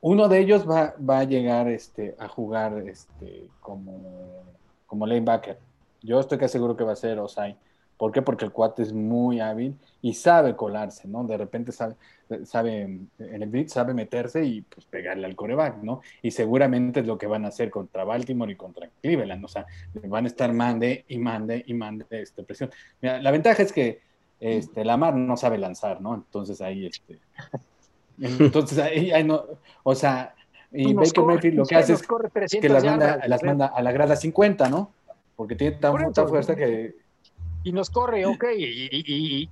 [0.00, 4.00] uno de ellos va, va a llegar este, a jugar este, como,
[4.86, 5.58] como linebacker
[6.04, 7.56] yo estoy casi seguro que va a ser Osai.
[7.96, 8.22] ¿Por qué?
[8.22, 11.24] Porque el cuate es muy hábil y sabe colarse, ¿no?
[11.24, 11.94] De repente sabe,
[12.44, 16.02] sabe en el blitz sabe meterse y pues pegarle al coreback, ¿no?
[16.20, 19.66] Y seguramente es lo que van a hacer contra Baltimore y contra Cleveland, o sea,
[20.08, 22.70] van a estar mande y mande y mande este, presión.
[23.00, 24.00] La ventaja es que
[24.40, 26.14] este, Lamar no sabe lanzar, ¿no?
[26.14, 27.18] Entonces ahí, este,
[28.20, 29.44] entonces ahí, no,
[29.82, 30.34] o sea,
[30.72, 32.02] y Baker Mayfield lo que hace es
[32.60, 34.92] que las manda, las manda a la grada 50, ¿no?
[35.36, 36.94] porque tiene tan mucha fuerza que...
[37.62, 39.48] Y nos corre, ok, y,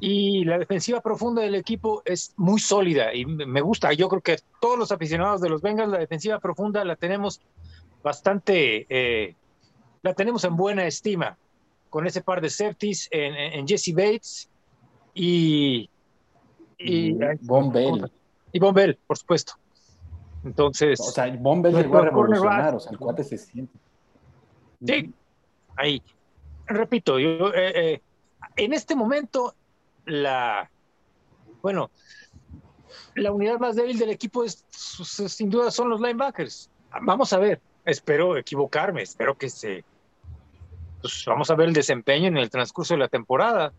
[0.00, 3.92] y, la defensiva profunda del equipo es muy sólida y me gusta.
[3.92, 7.40] Yo creo que todos los aficionados de los Bengals, la defensiva profunda la tenemos
[8.02, 9.36] bastante, eh,
[10.02, 11.38] la tenemos en buena estima,
[11.96, 14.50] con ese par de safeties en, Jesse Bates
[15.14, 15.88] y...
[16.76, 18.12] Y, Von Bell.
[18.52, 19.54] Y Von Bell, por supuesto.
[20.44, 21.00] Entonces...
[21.00, 23.78] O sea, Von Bell llegó a revolucionar, o sea, el cuate se siente.
[24.86, 25.10] Sí,
[25.74, 26.02] ahí.
[26.66, 28.00] Repito, yo, eh, eh,
[28.56, 29.54] en este momento,
[30.04, 30.70] la,
[31.62, 31.90] bueno,
[33.14, 36.68] la unidad más débil del equipo es, sin duda son los linebackers.
[37.00, 39.82] Vamos a ver, espero equivocarme, espero que se,
[41.00, 43.72] pues vamos a ver el desempeño en el transcurso de la temporada,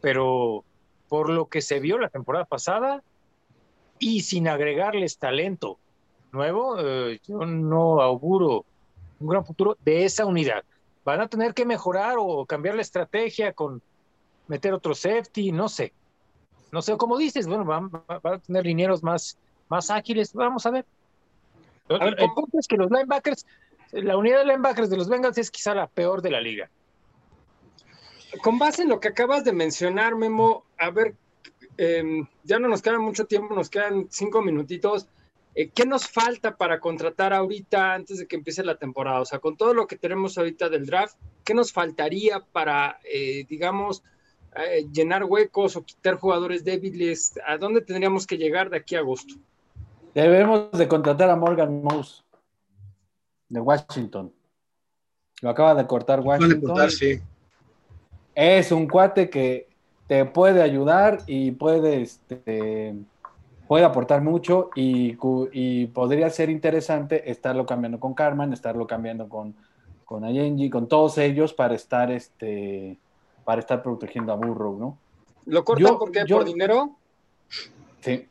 [0.00, 0.64] pero
[1.08, 3.02] por lo que se vio la temporada pasada
[3.98, 5.78] y sin agregarles talento
[6.32, 8.64] nuevo, eh, yo no auguro
[9.18, 10.64] un gran futuro de esa unidad.
[11.04, 13.82] Van a tener que mejorar o cambiar la estrategia con
[14.48, 15.92] meter otro safety, no sé.
[16.72, 19.36] No sé, como dices, bueno, van, a tener linieros más,
[19.68, 20.86] más ágiles, vamos a ver.
[21.88, 23.44] el, punto es que los linebackers,
[23.92, 26.70] la unidad de linebackers de los Bengals es quizá la peor de la liga.
[28.42, 31.14] Con base en lo que acabas de mencionar, Memo, a ver,
[31.76, 35.08] em, ya no nos queda mucho tiempo, nos quedan cinco minutitos.
[35.54, 39.20] Eh, ¿Qué nos falta para contratar ahorita antes de que empiece la temporada?
[39.20, 43.44] O sea, con todo lo que tenemos ahorita del draft, ¿qué nos faltaría para, eh,
[43.48, 44.04] digamos,
[44.54, 47.34] eh, llenar huecos o quitar jugadores débiles?
[47.44, 49.34] ¿A dónde tendríamos que llegar de aquí a agosto?
[50.14, 52.22] Debemos de contratar a Morgan Moose
[53.50, 54.32] de Washington.
[55.42, 56.90] Lo acaba de cortar Washington.
[56.90, 57.20] sí.
[58.34, 59.68] Es un cuate que
[60.06, 62.94] te puede ayudar y puede este,
[63.70, 65.14] puede aportar mucho y,
[65.94, 69.54] podría ser interesante estarlo cambiando con Carmen, estarlo cambiando con,
[70.04, 72.98] con Ayenji, con todos ellos para estar, este,
[73.44, 74.98] para estar protegiendo a Burrow, ¿no?
[75.46, 76.96] ¿Lo cortan porque por dinero?
[78.00, 78.26] Sí.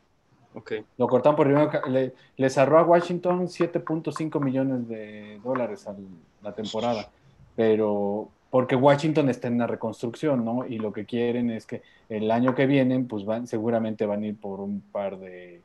[0.97, 1.69] Lo cortan por dinero.
[1.87, 5.95] Le, le cerró a Washington 7.5 millones de dólares a
[6.41, 7.09] la temporada.
[7.55, 10.65] pero porque Washington está en una reconstrucción, ¿no?
[10.65, 14.27] Y lo que quieren es que el año que vienen, pues van, seguramente van a
[14.27, 15.61] ir por un par de,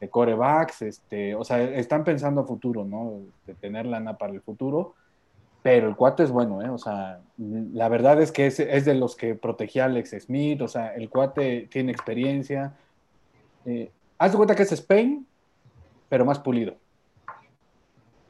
[0.00, 3.20] de corebacks, este, o sea, están pensando a futuro, ¿no?
[3.46, 4.94] De tener lana para el futuro,
[5.62, 6.70] pero el cuate es bueno, ¿eh?
[6.70, 10.62] O sea, la verdad es que es, es de los que protegía a Alex Smith,
[10.62, 12.74] o sea, el cuate tiene experiencia.
[13.66, 15.26] Eh, haz de cuenta que es Spain,
[16.08, 16.74] pero más pulido.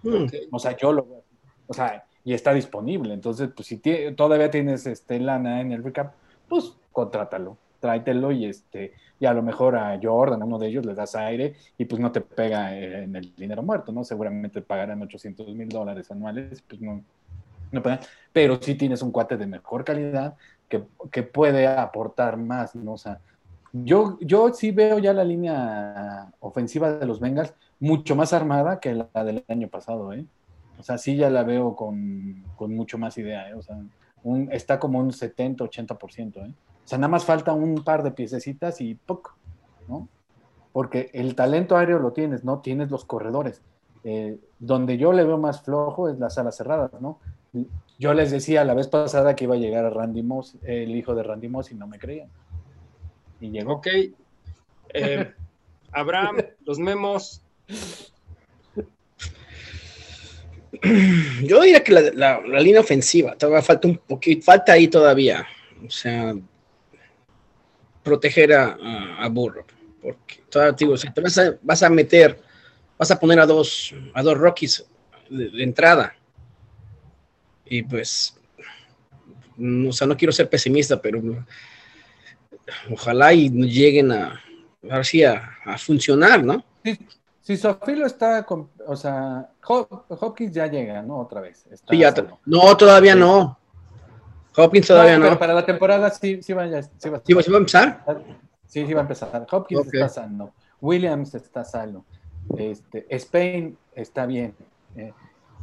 [0.03, 0.27] Hmm.
[0.51, 1.25] O sea, yo lo
[1.67, 3.15] o sea, y está disponible.
[3.15, 3.81] Entonces, pues si
[4.17, 6.15] todavía tienes este, lana en el recap,
[6.49, 10.87] pues contrátalo, tráetelo y este, y a lo mejor a Jordan, a uno de ellos,
[10.87, 14.05] le das aire y pues no te pega en el dinero muerto, ¿no?
[14.05, 17.03] Seguramente pagarán 800 mil dólares anuales, pues no,
[17.73, 17.83] no
[18.33, 20.37] pero sí tienes un cuate de mejor calidad
[20.69, 22.95] que, que, puede aportar más, ¿no?
[22.95, 23.21] O sea,
[23.77, 28.95] yo, yo sí veo ya la línea ofensiva de los Bengals mucho más armada que
[28.95, 30.25] la del año pasado, ¿eh?
[30.79, 33.55] O sea, sí ya la veo con, con mucho más idea, ¿eh?
[33.55, 33.77] O sea,
[34.23, 36.55] un, está como un 70, 80%, ¿eh?
[36.85, 39.35] O sea, nada más falta un par de piececitas y ¡poc!
[39.89, 40.09] ¿no?
[40.73, 42.61] Porque el talento aéreo lo tienes, ¿no?
[42.61, 43.61] Tienes los corredores.
[44.05, 47.19] Eh, donde yo le veo más flojo es las alas cerradas, ¿no?
[47.99, 51.15] Yo les decía la vez pasada que iba a llegar a Randy Moss, el hijo
[51.15, 52.29] de Randy Moss, y no me creían.
[53.41, 53.75] Y llegó.
[53.75, 53.89] Ok.
[54.95, 55.33] Eh,
[55.93, 57.41] Abraham, los memos.
[61.43, 65.47] Yo diría que la, línea ofensiva, todavía falta un poquito, falta ahí todavía.
[65.87, 66.35] O sea,
[68.03, 68.77] proteger a,
[69.19, 69.65] a, Burro.
[70.03, 72.39] Porque todavía digo, te vas a, vas a, meter,
[72.99, 74.85] vas a poner a dos, a dos Rockies
[75.31, 76.15] de, entrada.
[77.65, 78.37] Y pues,
[79.89, 81.23] o sea, no quiero ser pesimista, pero
[82.91, 84.41] ojalá y lleguen a,
[84.91, 85.01] a,
[85.65, 86.65] a funcionar, ¿no?
[86.83, 86.99] Sí,
[87.45, 91.19] si Sofilo está, con, o sea, Hopkins ya llega, ¿no?
[91.19, 91.67] Otra vez.
[91.91, 92.15] sí, ya
[92.47, 93.59] no, todavía no.
[94.57, 95.27] Hopkins todavía no.
[95.27, 98.05] Pero para la temporada sí, sí, va, sí, va, ¿Sí, va, a empezar?
[98.67, 99.47] Sí, sí va a empezar.
[99.51, 100.55] Hopkins está sano.
[100.81, 102.07] Williams está sano.
[102.57, 104.55] Este, Spain está bien.
[104.97, 105.13] Eh,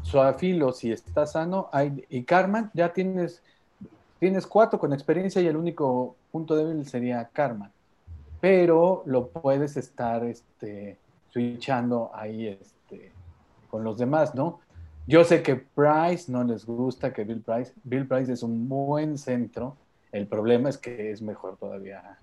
[0.03, 1.67] Suafilo, si está sano.
[1.71, 3.41] Hay, y Carman, ya tienes,
[4.21, 7.71] tienes cuatro con experiencia y el único punto débil sería Carman.
[8.39, 10.99] Pero lo puedes estar este,
[11.31, 13.11] switchando ahí este,
[13.67, 14.59] con los demás, ¿no?
[15.07, 17.73] Yo sé que Price no les gusta que Bill Price.
[17.83, 19.75] Bill Price es un buen centro.
[20.11, 22.19] El problema es que es mejor todavía.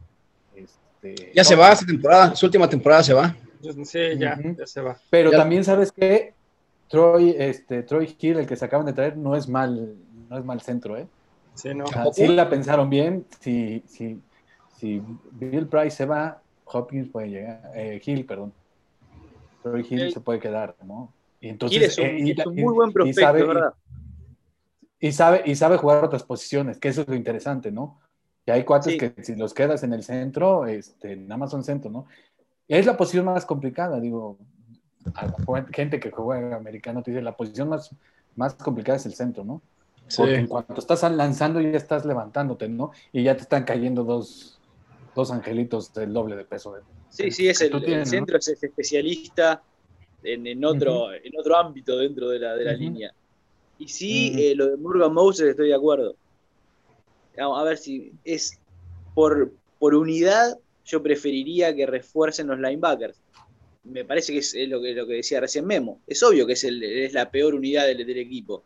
[0.54, 3.34] Este, ya se va esta temporada, su última temporada se va.
[3.84, 4.96] Sí, ya, ya se va.
[5.10, 6.32] Pero también sabes que
[6.86, 9.96] Troy, este, Troy Hill, el que se acaban de traer, no es mal,
[10.30, 11.08] no es mal centro, ¿eh?
[11.58, 11.86] Sí, no.
[12.12, 13.26] sí la pensaron bien.
[13.40, 14.22] Si, si,
[14.76, 18.52] si Bill Price se va, Hopkins puede llegar, eh, Hill, perdón.
[19.62, 21.12] Troy Hill se puede quedar, ¿no?
[21.40, 23.74] Y entonces, es un, eh, muy buen prospecto, y sabe, ¿verdad?
[25.00, 27.98] Y, sabe, y sabe jugar otras posiciones, que eso es lo interesante, ¿no?
[28.44, 31.90] Que hay cuates que si los quedas en el centro, este, nada más son centro,
[31.90, 32.06] ¿no?
[32.68, 34.38] Es la posición más complicada, digo,
[35.72, 37.90] gente que juega americano te dice, la posición más,
[38.36, 39.60] más complicada es el centro, ¿no?
[40.16, 42.92] Porque en cuanto estás lanzando ya estás levantándote, ¿no?
[43.12, 44.58] Y ya te están cayendo dos,
[45.14, 46.76] dos angelitos del doble de peso.
[47.10, 49.62] sí, sí, es el, centro es especialista
[50.22, 53.12] en, otro, en otro ámbito dentro de la, de la línea.
[53.78, 56.16] Y sí, eh, lo de Morgan Moses estoy de acuerdo.
[57.36, 58.58] Vamos a ver si es
[59.14, 63.20] por, por unidad, yo preferiría que refuercen los linebackers.
[63.84, 66.00] Me parece que es, lo, que, lo que decía recién Memo.
[66.06, 68.64] Es obvio que es, el, es la peor unidad del, del equipo.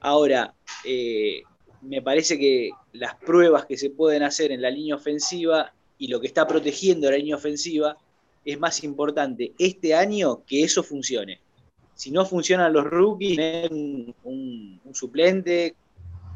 [0.00, 1.42] Ahora, eh,
[1.82, 6.20] me parece que las pruebas que se pueden hacer en la línea ofensiva y lo
[6.20, 7.96] que está protegiendo la línea ofensiva
[8.44, 11.40] es más importante este año que eso funcione.
[11.94, 15.74] Si no funcionan los rookies, tienen un, suplente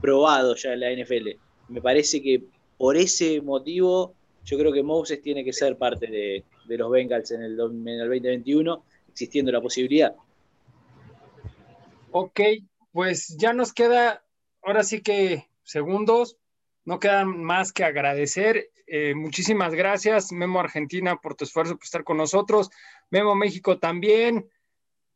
[0.01, 1.31] probado ya en la NFL.
[1.69, 2.43] Me parece que
[2.77, 6.45] por ese motivo yo creo que Moses tiene que ser parte de,
[6.77, 10.15] los Bengals en el, en el 2021, existiendo la posibilidad.
[12.11, 12.41] Ok,
[12.95, 14.25] pues ya nos queda,
[14.63, 16.39] ahora sí que segundos,
[16.85, 18.71] no quedan más que agradecer.
[18.87, 22.71] Eh, muchísimas gracias, Memo Argentina, por tu esfuerzo por estar con nosotros.
[23.11, 24.49] Memo México también.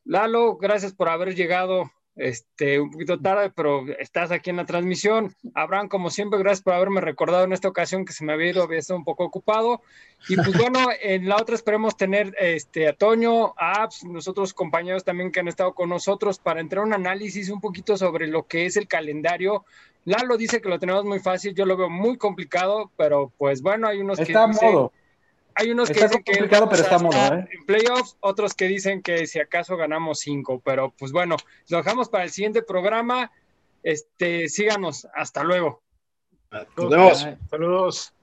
[0.02, 5.34] Lalo, gracias por haber llegado este, un poquito tarde, pero estás aquí en la transmisión.
[5.54, 8.62] Abraham, como siempre, gracias por haberme recordado en esta ocasión que se me había ido,
[8.62, 9.82] había estado un poco ocupado.
[10.28, 15.04] Y pues bueno, en la otra esperemos tener este, a Toño, a Abs, nosotros compañeros
[15.04, 18.66] también que han estado con nosotros para entrar un análisis un poquito sobre lo que
[18.66, 19.64] es el calendario.
[20.04, 23.86] Lalo dice que lo tenemos muy fácil, yo lo veo muy complicado, pero pues bueno,
[23.86, 24.64] hay unos está que...
[24.64, 24.92] modo.
[25.58, 26.96] Hay unos que dicen que pero está
[27.34, 27.48] ¿eh?
[27.50, 31.36] en playoffs, otros que dicen que si acaso ganamos cinco, pero pues bueno,
[31.68, 33.32] lo dejamos para el siguiente programa.
[33.82, 35.08] Este, síganos.
[35.12, 35.82] Hasta luego.
[36.76, 37.26] Nos vemos.
[37.50, 38.14] Saludos.